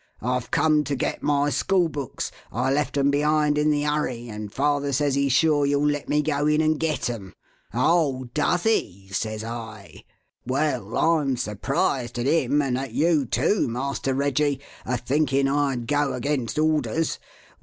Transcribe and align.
'I've 0.23 0.49
come 0.49 0.83
to 0.85 0.95
get 0.95 1.21
my 1.21 1.51
school 1.51 1.87
books. 1.87 2.31
I 2.51 2.71
left 2.73 2.97
'em 2.97 3.11
behind 3.11 3.55
in 3.55 3.69
the 3.69 3.83
hurry, 3.83 4.29
and 4.29 4.51
father 4.51 4.91
says 4.93 5.13
he's 5.13 5.31
sure 5.31 5.63
you'll 5.63 5.85
let 5.87 6.09
me 6.09 6.23
go 6.23 6.47
in 6.47 6.59
and 6.59 6.79
get 6.79 7.07
'em.' 7.07 7.35
'Oh, 7.71 8.23
does 8.33 8.63
he?' 8.63 9.09
says 9.11 9.43
I. 9.43 10.03
'Well, 10.43 10.97
I'm 10.97 11.37
surprised 11.37 12.17
at 12.17 12.25
him 12.25 12.63
and 12.63 12.79
at 12.79 12.93
you, 12.93 13.27
too, 13.27 13.67
Master 13.67 14.15
Reggie, 14.15 14.59
a 14.87 14.97
thinking 14.97 15.47
I'd 15.47 15.85
go 15.85 16.13
against 16.13 16.57
orders. 16.57 17.19